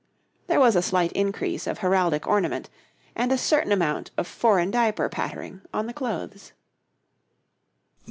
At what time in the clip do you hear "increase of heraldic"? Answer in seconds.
1.11-2.25